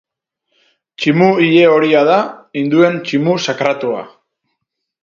Tximu 1.01 1.27
ile-horia 1.49 2.03
da, 2.09 2.17
hinduen 2.63 2.99
tximu 3.05 3.39
sakratua. 3.49 4.07